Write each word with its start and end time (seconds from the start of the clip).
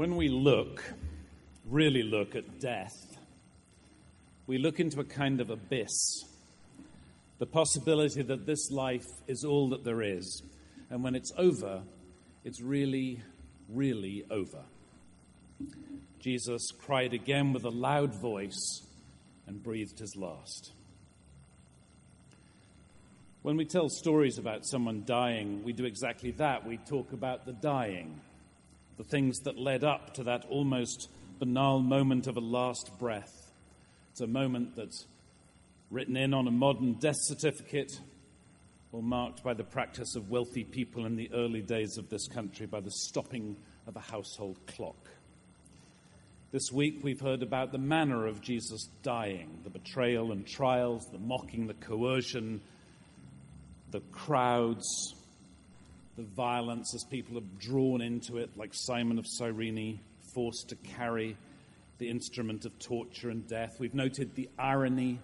When 0.00 0.16
we 0.16 0.30
look, 0.30 0.82
really 1.68 2.02
look 2.02 2.34
at 2.34 2.58
death, 2.58 3.18
we 4.46 4.56
look 4.56 4.80
into 4.80 4.98
a 4.98 5.04
kind 5.04 5.42
of 5.42 5.50
abyss. 5.50 6.24
The 7.38 7.44
possibility 7.44 8.22
that 8.22 8.46
this 8.46 8.70
life 8.70 9.04
is 9.28 9.44
all 9.44 9.68
that 9.68 9.84
there 9.84 10.00
is. 10.00 10.42
And 10.88 11.04
when 11.04 11.14
it's 11.14 11.30
over, 11.36 11.82
it's 12.44 12.62
really, 12.62 13.22
really 13.68 14.24
over. 14.30 14.62
Jesus 16.18 16.70
cried 16.78 17.12
again 17.12 17.52
with 17.52 17.64
a 17.64 17.68
loud 17.68 18.14
voice 18.14 18.80
and 19.46 19.62
breathed 19.62 19.98
his 19.98 20.16
last. 20.16 20.72
When 23.42 23.58
we 23.58 23.66
tell 23.66 23.90
stories 23.90 24.38
about 24.38 24.64
someone 24.64 25.02
dying, 25.04 25.62
we 25.62 25.74
do 25.74 25.84
exactly 25.84 26.30
that. 26.38 26.66
We 26.66 26.78
talk 26.78 27.12
about 27.12 27.44
the 27.44 27.52
dying, 27.52 28.18
the 28.96 29.04
things 29.04 29.40
that 29.40 29.58
led 29.58 29.84
up 29.84 30.14
to 30.14 30.24
that 30.24 30.44
almost 30.48 31.08
banal 31.38 31.80
moment 31.80 32.26
of 32.26 32.36
a 32.36 32.40
last 32.40 32.98
breath. 32.98 33.50
It's 34.12 34.20
a 34.20 34.26
moment 34.26 34.76
that's 34.76 35.06
written 35.90 36.16
in 36.16 36.34
on 36.34 36.46
a 36.46 36.50
modern 36.50 36.94
death 36.94 37.18
certificate 37.18 37.98
or 38.92 39.02
marked 39.02 39.42
by 39.42 39.54
the 39.54 39.64
practice 39.64 40.16
of 40.16 40.30
wealthy 40.30 40.64
people 40.64 41.06
in 41.06 41.16
the 41.16 41.30
early 41.32 41.62
days 41.62 41.96
of 41.96 42.08
this 42.08 42.26
country 42.28 42.66
by 42.66 42.80
the 42.80 42.90
stopping 42.90 43.56
of 43.86 43.96
a 43.96 44.00
household 44.00 44.58
clock. 44.66 45.08
This 46.52 46.72
week 46.72 46.98
we've 47.02 47.20
heard 47.20 47.42
about 47.44 47.70
the 47.70 47.78
manner 47.78 48.26
of 48.26 48.40
Jesus 48.40 48.88
dying, 49.02 49.60
the 49.62 49.70
betrayal 49.70 50.32
and 50.32 50.44
trials, 50.44 51.06
the 51.12 51.18
mocking, 51.18 51.68
the 51.68 51.74
coercion, 51.74 52.60
the 53.92 54.00
crowds, 54.10 55.14
the 56.20 56.26
violence 56.26 56.92
as 56.92 57.02
people 57.02 57.38
are 57.38 57.48
drawn 57.58 58.02
into 58.02 58.36
it, 58.36 58.54
like 58.54 58.74
Simon 58.74 59.18
of 59.18 59.26
Cyrene, 59.26 60.00
forced 60.34 60.68
to 60.68 60.76
carry 60.76 61.34
the 61.96 62.10
instrument 62.10 62.66
of 62.66 62.78
torture 62.78 63.30
and 63.30 63.48
death. 63.48 63.80
We've 63.80 63.94
noted 63.94 64.34
the 64.34 64.50
irony 64.58 65.18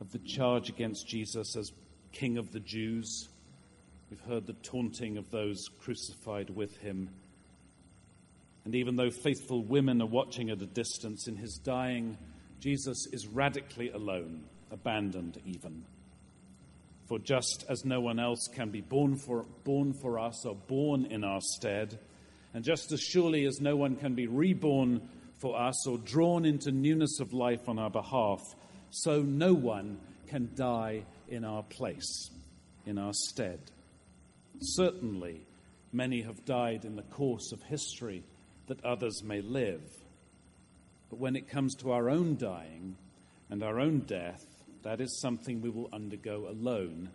of 0.00 0.12
the 0.12 0.18
charge 0.18 0.68
against 0.68 1.08
Jesus 1.08 1.56
as 1.56 1.72
King 2.12 2.38
of 2.38 2.52
the 2.52 2.60
Jews. 2.60 3.28
We've 4.08 4.20
heard 4.20 4.46
the 4.46 4.52
taunting 4.52 5.18
of 5.18 5.32
those 5.32 5.68
crucified 5.80 6.50
with 6.50 6.76
him. 6.76 7.10
And 8.64 8.76
even 8.76 8.94
though 8.94 9.10
faithful 9.10 9.64
women 9.64 10.00
are 10.00 10.06
watching 10.06 10.50
at 10.50 10.62
a 10.62 10.66
distance 10.66 11.26
in 11.26 11.34
his 11.34 11.58
dying, 11.58 12.18
Jesus 12.60 13.06
is 13.06 13.26
radically 13.26 13.90
alone, 13.90 14.44
abandoned 14.70 15.40
even. 15.44 15.84
For 17.06 17.18
just 17.18 17.64
as 17.68 17.84
no 17.84 18.00
one 18.00 18.18
else 18.18 18.48
can 18.52 18.70
be 18.70 18.80
born 18.80 19.16
for, 19.16 19.44
born 19.64 19.92
for 19.92 20.18
us 20.18 20.44
or 20.44 20.56
born 20.56 21.06
in 21.06 21.22
our 21.22 21.40
stead, 21.40 21.98
and 22.52 22.64
just 22.64 22.90
as 22.90 23.00
surely 23.00 23.44
as 23.44 23.60
no 23.60 23.76
one 23.76 23.96
can 23.96 24.14
be 24.14 24.26
reborn 24.26 25.08
for 25.38 25.56
us 25.60 25.86
or 25.86 25.98
drawn 25.98 26.44
into 26.44 26.72
newness 26.72 27.20
of 27.20 27.32
life 27.32 27.68
on 27.68 27.78
our 27.78 27.90
behalf, 27.90 28.40
so 28.90 29.22
no 29.22 29.54
one 29.54 29.98
can 30.26 30.50
die 30.54 31.04
in 31.28 31.44
our 31.44 31.62
place, 31.62 32.30
in 32.86 32.98
our 32.98 33.12
stead. 33.12 33.60
Certainly, 34.60 35.42
many 35.92 36.22
have 36.22 36.44
died 36.44 36.84
in 36.84 36.96
the 36.96 37.02
course 37.02 37.52
of 37.52 37.62
history 37.62 38.24
that 38.66 38.84
others 38.84 39.22
may 39.22 39.42
live. 39.42 39.82
But 41.10 41.20
when 41.20 41.36
it 41.36 41.48
comes 41.48 41.74
to 41.76 41.92
our 41.92 42.10
own 42.10 42.36
dying 42.36 42.96
and 43.48 43.62
our 43.62 43.78
own 43.78 44.00
death, 44.00 44.44
that 44.82 45.00
is 45.00 45.20
something 45.20 45.60
we 45.60 45.70
will 45.70 45.88
undergo 45.92 46.48
alone, 46.48 47.10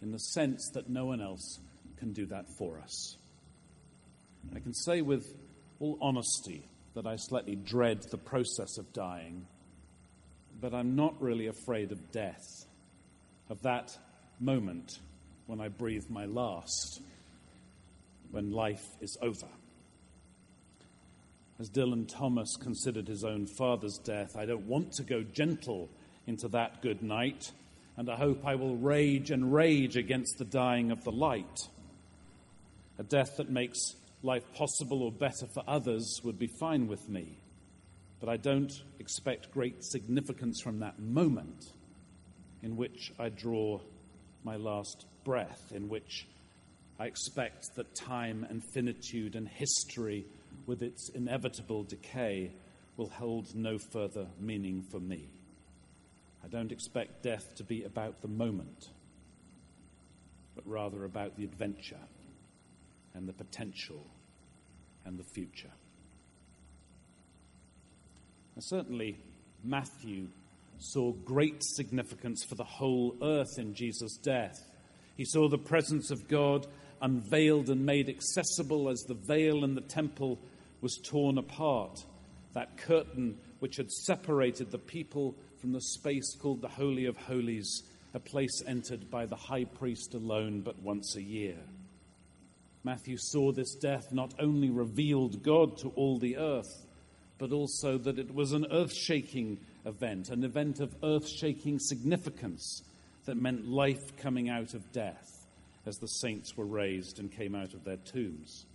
in 0.00 0.12
the 0.12 0.18
sense 0.18 0.70
that 0.74 0.88
no 0.88 1.06
one 1.06 1.20
else 1.20 1.60
can 1.96 2.12
do 2.12 2.26
that 2.26 2.46
for 2.58 2.78
us. 2.78 3.16
I 4.54 4.60
can 4.60 4.74
say 4.74 5.02
with 5.02 5.32
all 5.78 5.98
honesty 6.00 6.68
that 6.94 7.06
I 7.06 7.16
slightly 7.16 7.56
dread 7.56 8.02
the 8.10 8.18
process 8.18 8.78
of 8.78 8.92
dying, 8.92 9.46
but 10.60 10.74
I'm 10.74 10.96
not 10.96 11.20
really 11.20 11.46
afraid 11.46 11.92
of 11.92 12.12
death, 12.12 12.66
of 13.48 13.62
that 13.62 13.96
moment 14.40 14.98
when 15.46 15.60
I 15.60 15.68
breathe 15.68 16.08
my 16.08 16.26
last, 16.26 17.00
when 18.30 18.50
life 18.50 18.84
is 19.00 19.16
over. 19.22 19.48
As 21.58 21.70
Dylan 21.70 22.08
Thomas 22.08 22.56
considered 22.56 23.06
his 23.06 23.24
own 23.24 23.46
father's 23.46 23.98
death, 23.98 24.36
I 24.36 24.46
don't 24.46 24.66
want 24.66 24.92
to 24.94 25.04
go 25.04 25.22
gentle 25.22 25.88
into 26.26 26.48
that 26.48 26.82
good 26.82 27.02
night, 27.02 27.50
and 27.96 28.08
I 28.08 28.16
hope 28.16 28.44
I 28.44 28.54
will 28.54 28.76
rage 28.76 29.30
and 29.30 29.52
rage 29.52 29.96
against 29.96 30.38
the 30.38 30.44
dying 30.44 30.90
of 30.90 31.04
the 31.04 31.12
light. 31.12 31.68
A 32.98 33.02
death 33.02 33.36
that 33.36 33.50
makes 33.50 33.78
life 34.22 34.44
possible 34.54 35.02
or 35.02 35.12
better 35.12 35.46
for 35.52 35.62
others 35.66 36.20
would 36.22 36.38
be 36.38 36.46
fine 36.46 36.86
with 36.86 37.08
me, 37.08 37.38
but 38.20 38.28
I 38.28 38.36
don't 38.36 38.72
expect 38.98 39.52
great 39.52 39.84
significance 39.84 40.60
from 40.60 40.78
that 40.80 40.98
moment 41.00 41.72
in 42.62 42.76
which 42.76 43.12
I 43.18 43.28
draw 43.28 43.80
my 44.44 44.56
last 44.56 45.06
breath, 45.24 45.72
in 45.74 45.88
which 45.88 46.26
I 46.98 47.06
expect 47.06 47.74
that 47.74 47.94
time 47.94 48.46
and 48.48 48.62
finitude 48.72 49.34
and 49.34 49.48
history, 49.48 50.24
with 50.66 50.82
its 50.82 51.08
inevitable 51.08 51.82
decay, 51.82 52.52
will 52.96 53.08
hold 53.08 53.54
no 53.54 53.78
further 53.78 54.26
meaning 54.38 54.82
for 54.90 55.00
me. 55.00 55.28
I 56.44 56.48
don't 56.48 56.72
expect 56.72 57.22
death 57.22 57.54
to 57.56 57.64
be 57.64 57.84
about 57.84 58.20
the 58.20 58.28
moment, 58.28 58.90
but 60.54 60.66
rather 60.66 61.04
about 61.04 61.36
the 61.36 61.44
adventure 61.44 62.00
and 63.14 63.28
the 63.28 63.32
potential 63.32 64.06
and 65.04 65.18
the 65.18 65.24
future. 65.24 65.70
Certainly, 68.58 69.18
Matthew 69.64 70.28
saw 70.78 71.12
great 71.12 71.62
significance 71.64 72.44
for 72.44 72.54
the 72.54 72.64
whole 72.64 73.16
earth 73.22 73.58
in 73.58 73.74
Jesus' 73.74 74.16
death. 74.16 74.56
He 75.16 75.24
saw 75.24 75.48
the 75.48 75.58
presence 75.58 76.10
of 76.10 76.28
God 76.28 76.66
unveiled 77.00 77.70
and 77.70 77.84
made 77.84 78.08
accessible 78.08 78.88
as 78.88 79.00
the 79.02 79.14
veil 79.14 79.64
in 79.64 79.74
the 79.74 79.80
temple 79.80 80.38
was 80.80 80.98
torn 81.02 81.38
apart. 81.38 82.04
That 82.54 82.76
curtain 82.76 83.38
which 83.62 83.76
had 83.76 83.92
separated 83.92 84.72
the 84.72 84.78
people 84.78 85.36
from 85.60 85.70
the 85.70 85.80
space 85.80 86.34
called 86.34 86.60
the 86.60 86.66
Holy 86.66 87.04
of 87.04 87.16
Holies, 87.16 87.84
a 88.12 88.18
place 88.18 88.60
entered 88.66 89.08
by 89.08 89.24
the 89.24 89.36
high 89.36 89.62
priest 89.62 90.14
alone 90.14 90.62
but 90.62 90.82
once 90.82 91.14
a 91.14 91.22
year. 91.22 91.58
Matthew 92.82 93.16
saw 93.16 93.52
this 93.52 93.76
death 93.76 94.10
not 94.10 94.34
only 94.40 94.68
revealed 94.68 95.44
God 95.44 95.78
to 95.78 95.90
all 95.90 96.18
the 96.18 96.38
earth, 96.38 96.84
but 97.38 97.52
also 97.52 97.98
that 97.98 98.18
it 98.18 98.34
was 98.34 98.52
an 98.52 98.66
earth 98.72 98.92
shaking 98.92 99.58
event, 99.86 100.30
an 100.30 100.42
event 100.42 100.80
of 100.80 100.96
earth 101.04 101.28
shaking 101.28 101.78
significance 101.78 102.82
that 103.26 103.40
meant 103.40 103.68
life 103.68 104.16
coming 104.16 104.48
out 104.48 104.74
of 104.74 104.90
death 104.90 105.46
as 105.86 105.98
the 105.98 106.08
saints 106.08 106.56
were 106.56 106.66
raised 106.66 107.20
and 107.20 107.30
came 107.30 107.54
out 107.54 107.74
of 107.74 107.84
their 107.84 107.98
tombs. 107.98 108.66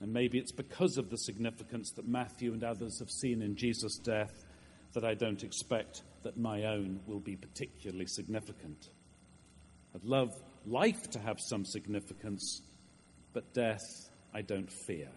And 0.00 0.12
maybe 0.12 0.38
it's 0.38 0.52
because 0.52 0.96
of 0.96 1.10
the 1.10 1.18
significance 1.18 1.92
that 1.92 2.08
Matthew 2.08 2.52
and 2.52 2.64
others 2.64 2.98
have 3.00 3.10
seen 3.10 3.42
in 3.42 3.54
Jesus' 3.54 3.98
death 3.98 4.44
that 4.94 5.04
I 5.04 5.14
don't 5.14 5.44
expect 5.44 6.02
that 6.22 6.38
my 6.38 6.64
own 6.64 7.00
will 7.06 7.20
be 7.20 7.36
particularly 7.36 8.06
significant. 8.06 8.88
I'd 9.94 10.04
love 10.04 10.30
life 10.66 11.10
to 11.10 11.18
have 11.18 11.38
some 11.38 11.64
significance, 11.64 12.62
but 13.32 13.52
death 13.52 13.80
I 14.32 14.42
don't 14.42 14.70
fear. 14.86 15.08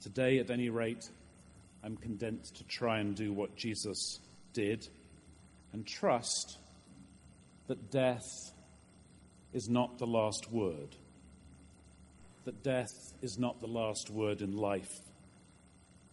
Today, 0.00 0.38
at 0.38 0.50
any 0.50 0.68
rate, 0.68 1.08
I'm 1.84 1.96
content 1.96 2.44
to 2.56 2.64
try 2.64 2.98
and 2.98 3.14
do 3.14 3.32
what 3.32 3.56
Jesus 3.56 4.18
did 4.52 4.88
and 5.72 5.86
trust 5.86 6.58
that 7.68 7.90
death 7.90 8.26
is 9.52 9.68
not 9.68 9.98
the 9.98 10.06
last 10.06 10.50
word 10.50 10.96
that 12.44 12.62
death 12.62 12.92
is 13.22 13.38
not 13.38 13.60
the 13.60 13.66
last 13.66 14.10
word 14.10 14.40
in 14.40 14.56
life, 14.56 15.00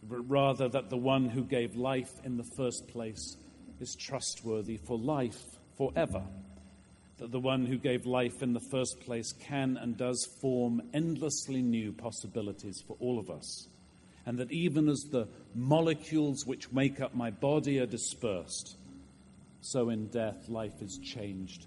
but 0.03 0.29
rather 0.29 0.67
that 0.69 0.89
the 0.89 0.97
one 0.97 1.29
who 1.29 1.43
gave 1.43 1.75
life 1.75 2.11
in 2.23 2.37
the 2.37 2.49
first 2.55 2.87
place 2.87 3.37
is 3.79 3.95
trustworthy 3.95 4.77
for 4.77 4.97
life 4.97 5.41
forever. 5.77 6.23
That 7.17 7.31
the 7.31 7.39
one 7.39 7.65
who 7.65 7.77
gave 7.77 8.05
life 8.05 8.43
in 8.43 8.53
the 8.53 8.67
first 8.71 8.99
place 8.99 9.33
can 9.33 9.77
and 9.77 9.97
does 9.97 10.27
form 10.39 10.81
endlessly 10.93 11.61
new 11.61 11.91
possibilities 11.91 12.83
for 12.85 12.95
all 12.99 13.17
of 13.17 13.29
us. 13.29 13.67
And 14.25 14.37
that 14.39 14.51
even 14.51 14.89
as 14.89 15.07
the 15.09 15.27
molecules 15.55 16.45
which 16.45 16.71
make 16.71 17.01
up 17.01 17.15
my 17.15 17.31
body 17.31 17.79
are 17.79 17.87
dispersed, 17.87 18.75
so 19.61 19.89
in 19.89 20.07
death 20.07 20.47
life 20.47 20.81
is 20.81 20.99
changed, 20.99 21.65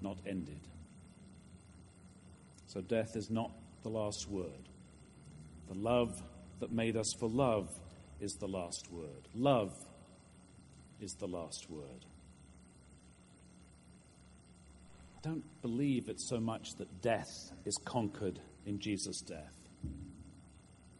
not 0.00 0.16
ended. 0.26 0.60
So 2.68 2.80
death 2.80 3.16
is 3.16 3.30
not 3.30 3.50
the 3.86 3.92
last 3.92 4.26
word. 4.28 4.68
The 5.68 5.78
love 5.78 6.20
that 6.58 6.72
made 6.72 6.96
us 6.96 7.12
for 7.20 7.28
love 7.28 7.68
is 8.20 8.32
the 8.40 8.48
last 8.48 8.88
word. 8.90 9.28
Love 9.32 9.72
is 11.00 11.12
the 11.20 11.28
last 11.28 11.70
word. 11.70 12.04
I 15.16 15.20
don't 15.28 15.44
believe 15.62 16.08
it's 16.08 16.28
so 16.28 16.40
much 16.40 16.66
that 16.78 17.00
death 17.00 17.30
is 17.64 17.78
conquered 17.84 18.40
in 18.64 18.80
Jesus' 18.80 19.20
death. 19.20 19.54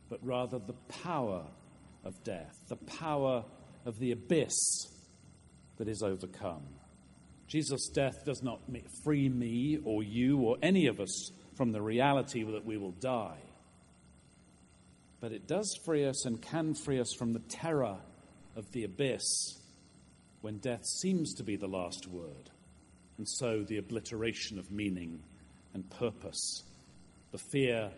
but 0.09 0.25
rather 0.25 0.59
the 0.59 0.75
power 1.03 1.44
of 2.05 2.23
death, 2.23 2.55
the 2.69 2.77
power 2.77 3.44
of 3.85 3.99
the 3.99 4.12
abyss 4.12 4.55
that 5.79 5.88
is 5.88 6.03
overcome. 6.03 6.62
Jesus' 7.49 7.88
death 7.88 8.25
does 8.25 8.43
not 8.43 8.61
free 9.05 9.29
me 9.29 9.79
or 9.85 10.03
you 10.03 10.38
or 10.38 10.56
any 10.62 10.87
of 10.87 11.00
us 11.00 11.31
from 11.56 11.73
the 11.73 11.82
reality 11.82 12.44
that 12.44 12.64
we 12.64 12.76
will 12.76 12.93
die. 12.93 13.38
But 15.20 15.32
it 15.32 15.49
does 15.49 15.79
free 15.85 16.05
us 16.06 16.25
and 16.26 16.41
can 16.41 16.75
free 16.75 17.00
us 17.00 17.12
from 17.19 17.32
the 17.32 17.41
terror 17.41 17.97
of 18.55 18.70
the 18.73 18.85
abyss 18.85 19.58
when 20.43 20.58
death 20.58 20.85
seems 20.85 21.35
to 21.35 21.43
be 21.43 21.56
the 21.56 21.67
last 21.67 22.06
word, 22.06 22.50
and 23.19 23.29
so 23.29 23.64
the 23.64 23.79
obliteration 23.79 24.58
of 24.58 24.70
meaning 24.70 25.20
and 25.75 25.88
purpose, 25.91 26.62
the 27.32 27.38
fear 27.50 27.91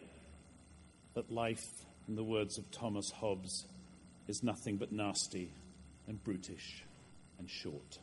that 1.15 1.31
life, 1.31 1.67
in 2.07 2.15
the 2.15 2.25
words 2.25 2.57
of 2.59 2.71
Thomas 2.71 3.11
Hobbes, 3.11 3.67
is 4.29 4.43
nothing 4.43 4.77
but 4.77 4.93
nasty 4.93 5.53
and 6.07 6.23
brutish 6.23 6.85
and 7.39 7.51
short. 7.51 7.99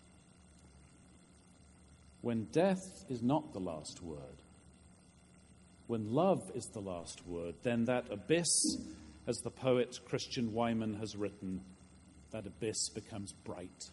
When 2.21 2.45
death 2.45 3.05
is 3.09 3.21
not 3.21 3.53
the 3.53 3.59
last 3.59 4.01
word, 4.01 4.41
when 5.87 6.13
love 6.13 6.51
is 6.55 6.65
the 6.67 6.79
last 6.79 7.25
word, 7.27 7.55
then 7.63 7.85
that 7.85 8.11
abyss, 8.11 8.77
as 9.27 9.37
the 9.37 9.51
poet 9.51 9.99
Christian 10.05 10.51
Wiman 10.51 10.99
has 10.99 11.15
written, 11.15 11.61
that 12.31 12.47
abyss 12.47 12.89
becomes 12.89 13.33
bright. 13.43 13.89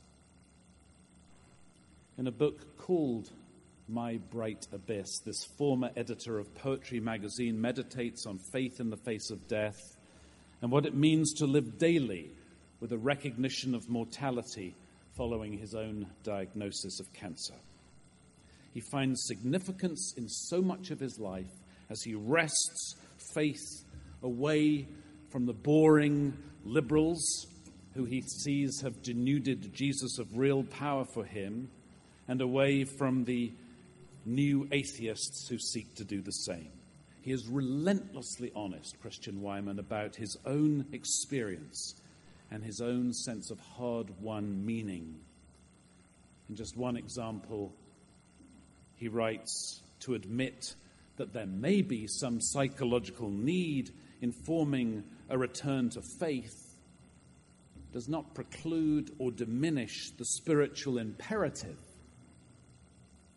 In 2.19 2.27
a 2.27 2.33
book 2.33 2.79
called 2.79 3.31
My 3.89 4.19
Bright 4.31 4.67
Abyss, 4.73 5.21
this 5.25 5.45
former 5.59 5.91
editor 5.97 6.39
of 6.39 6.55
Poetry 6.55 7.01
magazine 7.01 7.61
meditates 7.61 8.27
on 8.27 8.39
faith 8.39 8.81
in 8.81 8.91
the 8.91 8.97
face 8.97 9.31
of 9.31 9.49
death 9.49 9.97
and 10.61 10.71
what 10.71 10.87
it 10.87 10.95
means 10.95 11.35
to 11.35 11.47
live 11.47 11.79
daily 11.79 12.31
with 12.81 12.93
a 12.93 12.99
recognition 12.99 13.75
of 13.75 13.89
mortality 13.89 14.75
following 15.17 15.59
his 15.59 15.75
own 15.75 16.07
diagnosis 16.23 17.01
of 17.01 17.13
cancer. 17.13 17.55
He 18.73 18.81
finds 18.81 19.27
significance 19.27 20.15
in 20.17 20.29
so 20.29 20.63
much 20.63 20.91
of 20.91 20.99
his 20.99 21.19
life 21.19 21.53
as 21.93 22.03
he 22.03 22.15
wrests 22.15 22.97
faith 23.35 23.85
away 24.23 24.89
from 25.31 25.47
the 25.47 25.53
boring 25.53 26.37
liberals 26.65 27.47
who 27.95 28.05
he 28.05 28.23
sees 28.23 28.81
have 28.81 29.03
denuded 29.03 29.73
Jesus 29.75 30.19
of 30.19 30.39
real 30.39 30.65
power 30.65 31.05
for 31.05 31.25
him, 31.25 31.71
and 32.27 32.41
away 32.41 32.85
from 32.85 33.25
the 33.25 33.53
new 34.25 34.67
atheists 34.73 35.49
who 35.49 35.59
seek 35.59 35.95
to 35.95 36.05
do 36.05 36.23
the 36.23 36.31
same. 36.31 36.71
He 37.21 37.33
is 37.33 37.47
relentlessly 37.47 38.51
honest, 38.57 38.99
Christian 39.01 39.43
Wiman, 39.43 39.79
about 39.79 40.17
his 40.17 40.37
own 40.47 40.87
experience 40.93 41.95
and 42.51 42.65
his 42.65 42.81
own 42.81 43.13
sense 43.13 43.51
of 43.51 43.61
hard 43.61 44.09
won 44.21 44.65
meaning. 44.65 45.17
In 46.49 46.57
just 46.57 46.77
one 46.77 46.97
example, 46.97 47.73
he 48.97 49.09
writes 49.09 49.83
to 50.01 50.15
admit 50.15 50.75
that 51.17 51.33
there 51.33 51.47
may 51.47 51.83
be 51.83 52.07
some 52.07 52.41
psychological 52.41 53.31
need 53.31 53.91
in 54.21 54.33
forming 54.33 55.05
a 55.29 55.37
return 55.37 55.91
to 55.91 56.03
faith 56.21 56.77
does 57.93 58.09
not 58.09 58.35
preclude 58.35 59.11
or 59.19 59.31
diminish 59.31 60.11
the 60.13 60.25
spiritual 60.25 60.99
imperative 60.99 61.77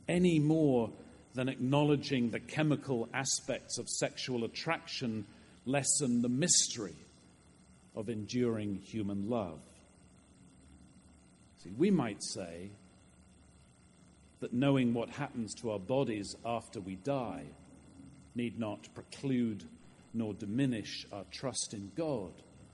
any 0.08 0.40
more 0.40 0.90
than 1.34 1.50
acknowledging 1.50 2.30
the 2.30 2.40
chemical 2.40 3.10
aspects 3.14 3.78
of 3.78 3.90
sexual 3.90 4.46
attraction 4.46 5.26
lessen 5.66 6.22
the 6.22 6.30
mystery 6.30 6.96
of 7.96 8.08
enduring 8.10 8.76
human 8.76 9.30
love. 9.30 9.60
See, 11.64 11.72
we 11.78 11.92
might 11.92 12.24
say 12.24 12.70
that 14.40 14.54
knowing 14.54 14.94
what 14.94 15.10
happens 15.10 15.54
to 15.56 15.72
our 15.72 15.80
bodies 15.80 16.36
after 16.46 16.80
we 16.80 16.96
die 16.96 17.44
need 18.36 18.60
not 18.60 18.94
preclude 18.94 19.64
nor 20.14 20.34
diminish 20.34 21.06
our 21.12 21.26
trust 21.32 21.74
in 21.74 21.92
God 21.96 22.32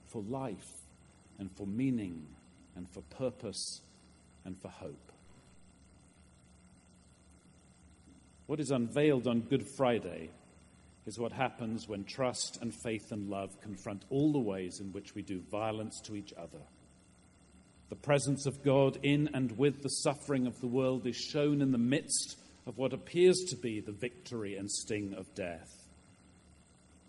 for 0.07 0.21
life 0.23 0.71
and 1.39 1.49
for 1.55 1.65
meaning 1.65 2.27
and 2.75 2.89
for 2.89 3.01
purpose 3.17 3.81
and 4.45 4.59
for 4.61 4.69
hope. 4.69 5.11
What 8.47 8.59
is 8.59 8.71
unveiled 8.71 9.27
on 9.27 9.41
Good 9.41 9.65
Friday 9.77 10.29
is 11.05 11.17
what 11.17 11.31
happens 11.31 11.87
when 11.87 12.03
trust 12.03 12.61
and 12.61 12.73
faith 12.73 13.11
and 13.11 13.29
love 13.29 13.59
confront 13.61 14.03
all 14.09 14.31
the 14.31 14.39
ways 14.39 14.79
in 14.79 14.91
which 14.91 15.15
we 15.15 15.21
do 15.21 15.41
violence 15.49 15.99
to 16.01 16.15
each 16.15 16.33
other. 16.37 16.61
The 17.89 17.95
presence 17.95 18.45
of 18.45 18.63
God 18.63 18.99
in 19.03 19.29
and 19.33 19.57
with 19.57 19.81
the 19.81 19.89
suffering 19.89 20.47
of 20.47 20.59
the 20.61 20.67
world 20.67 21.07
is 21.07 21.15
shown 21.15 21.61
in 21.61 21.71
the 21.71 21.77
midst 21.77 22.37
of 22.65 22.77
what 22.77 22.93
appears 22.93 23.43
to 23.49 23.55
be 23.55 23.79
the 23.79 23.91
victory 23.91 24.55
and 24.55 24.69
sting 24.69 25.13
of 25.17 25.33
death. 25.33 25.87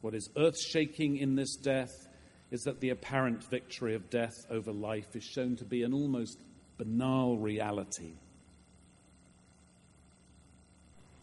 What 0.00 0.14
is 0.14 0.30
earth 0.36 0.58
shaking 0.58 1.16
in 1.16 1.36
this 1.36 1.56
death 1.56 2.08
is 2.50 2.64
that 2.64 2.80
the 2.80 2.90
apparent 2.90 3.44
victory 3.44 3.94
of 3.94 4.10
death 4.10 4.34
over 4.50 4.72
life 4.72 5.14
is 5.14 5.24
shown 5.24 5.56
to 5.56 5.64
be 5.64 5.82
an 5.82 5.92
almost 5.92 6.40
banal 6.76 7.38
reality, 7.38 8.12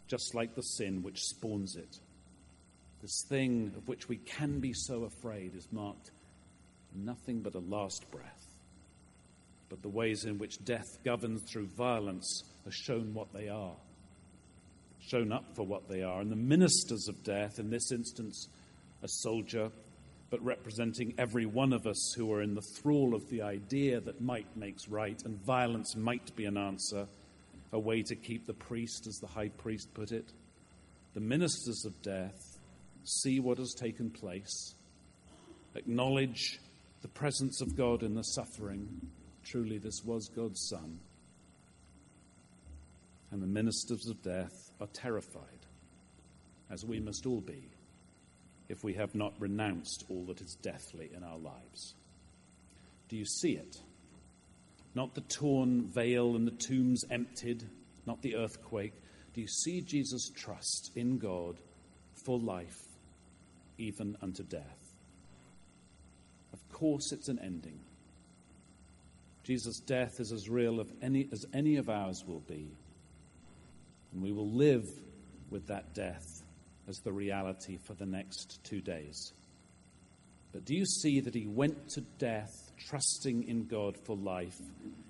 just 0.08 0.34
like 0.34 0.56
the 0.56 0.64
sin 0.64 1.04
which 1.04 1.22
spawns 1.22 1.76
it. 1.76 2.00
This 3.02 3.24
thing 3.28 3.74
of 3.78 3.88
which 3.88 4.10
we 4.10 4.18
can 4.18 4.60
be 4.60 4.74
so 4.74 5.04
afraid 5.04 5.56
is 5.56 5.68
marked 5.72 6.12
nothing 6.96 7.42
but 7.42 7.56
a 7.56 7.60
last 7.60 8.10
breath. 8.12 8.56
But 9.70 9.82
the 9.82 9.90
ways 9.90 10.26
in 10.26 10.38
which 10.38 10.64
death 10.66 10.98
governs 11.04 11.44
through 11.44 11.68
violence 11.68 12.44
are 12.66 12.72
shown 12.72 13.14
what 13.14 13.32
they 13.34 13.50
are, 13.50 13.76
shown 15.10 15.32
up 15.32 15.56
for 15.56 15.66
what 15.66 15.88
they 15.88 16.04
are. 16.04 16.22
And 16.22 16.32
the 16.32 16.36
ministers 16.36 17.08
of 17.08 17.24
death, 17.24 17.60
in 17.60 17.70
this 17.70 17.92
instance, 17.92 18.48
a 19.02 19.08
soldier, 19.08 19.72
but 20.30 20.44
representing 20.44 21.16
every 21.18 21.46
one 21.46 21.74
of 21.74 21.88
us 21.88 22.14
who 22.16 22.32
are 22.32 22.42
in 22.42 22.54
the 22.54 22.62
thrall 22.62 23.16
of 23.16 23.28
the 23.30 23.42
idea 23.42 24.00
that 24.02 24.22
might 24.22 24.56
makes 24.56 24.88
right 24.88 25.20
and 25.26 25.44
violence 25.44 25.96
might 25.96 26.36
be 26.36 26.46
an 26.46 26.58
answer, 26.58 27.08
a 27.72 27.80
way 27.80 28.04
to 28.04 28.16
keep 28.16 28.46
the 28.46 28.54
priest, 28.54 29.08
as 29.08 29.18
the 29.18 29.28
high 29.28 29.50
priest 29.50 29.94
put 29.94 30.12
it. 30.12 30.32
The 31.16 31.20
ministers 31.20 31.86
of 31.86 32.02
death 32.02 32.58
see 33.04 33.40
what 33.40 33.58
has 33.58 33.74
taken 33.74 34.12
place, 34.12 34.76
acknowledge 35.74 36.60
the 37.02 37.08
presence 37.08 37.62
of 37.62 37.76
God 37.76 38.04
in 38.04 38.14
the 38.14 38.24
suffering. 38.24 38.88
Truly, 39.44 39.80
this 39.80 40.04
was 40.06 40.30
God's 40.36 40.68
Son. 40.70 41.00
And 43.32 43.42
the 43.42 43.48
ministers 43.48 44.08
of 44.08 44.22
death 44.24 44.72
are 44.82 44.88
terrified, 44.88 45.66
as 46.72 46.84
we 46.84 47.00
must 47.00 47.26
all 47.26 47.42
be 47.42 47.70
if 48.70 48.84
we 48.84 48.94
have 48.94 49.16
not 49.16 49.34
renounced 49.40 50.06
all 50.10 50.24
that 50.26 50.42
is 50.42 50.56
deathly 50.62 51.10
in 51.16 51.24
our 51.24 51.40
lives. 51.40 51.96
Do 53.10 53.18
you 53.18 53.26
see 53.26 53.54
it? 53.54 53.78
Not 54.94 55.16
the 55.16 55.22
torn 55.22 55.88
veil 55.88 56.36
and 56.36 56.48
the 56.48 56.52
tombs 56.52 57.04
emptied, 57.10 57.64
not 58.06 58.22
the 58.22 58.36
earthquake. 58.36 58.94
Do 59.34 59.42
you 59.42 59.48
see 59.48 59.82
Jesus' 59.82 60.32
trust 60.36 60.92
in 60.96 61.18
God 61.18 61.60
for 62.14 62.40
life, 62.40 62.80
even 63.78 64.16
unto 64.22 64.44
death? 64.44 64.94
Of 66.54 66.60
course, 66.72 67.12
it's 67.12 67.28
an 67.28 67.40
ending. 67.40 67.80
Jesus' 69.44 69.80
death 69.80 70.20
is 70.20 70.32
as 70.32 70.48
real 70.48 70.86
any, 71.02 71.28
as 71.32 71.46
any 71.54 71.78
of 71.78 71.90
ours 71.90 72.24
will 72.28 72.42
be. 72.42 72.70
And 74.12 74.22
we 74.22 74.32
will 74.32 74.50
live 74.50 74.86
with 75.50 75.68
that 75.68 75.94
death 75.94 76.26
as 76.88 76.98
the 76.98 77.12
reality 77.12 77.78
for 77.86 77.94
the 77.94 78.06
next 78.06 78.64
two 78.64 78.82
days. 78.82 79.34
But 80.52 80.66
do 80.66 80.76
you 80.76 80.86
see 80.86 81.20
that 81.22 81.36
he 81.36 81.46
went 81.46 81.90
to 81.90 82.02
death 82.18 82.52
trusting 82.90 83.48
in 83.48 83.68
God 83.68 83.96
for 84.06 84.16
life, 84.16 84.58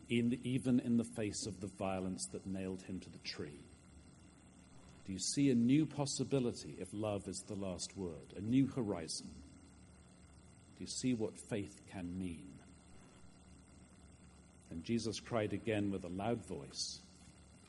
in 0.10 0.29
the, 0.29 0.39
even 0.44 0.79
in 0.82 0.98
the 0.98 1.08
face 1.15 1.46
of 1.46 1.62
the 1.62 1.70
violence 1.77 2.27
that 2.34 2.46
nailed 2.46 2.82
him 2.82 3.00
to 3.00 3.10
the 3.10 3.20
tree? 3.20 3.60
Do 5.06 5.13
you 5.13 5.20
see 5.20 5.50
a 5.50 5.56
new 5.56 5.86
possibility 5.86 6.75
if 6.77 6.89
love 6.91 7.27
is 7.27 7.44
the 7.48 7.56
last 7.56 7.96
word, 7.96 8.34
a 8.36 8.41
new 8.41 8.68
horizon? 8.68 9.29
Do 10.77 10.84
you 10.84 10.88
see 10.88 11.13
what 11.13 11.39
faith 11.50 11.82
can 11.91 12.18
mean? 12.18 12.53
And 14.70 14.84
Jesus 14.84 15.20
cried 15.20 15.53
again 15.53 15.89
with 15.89 16.03
a 16.03 16.10
loud 16.10 16.46
voice 16.46 17.00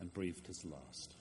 and 0.00 0.12
breathed 0.12 0.46
his 0.46 0.64
last. 0.64 1.14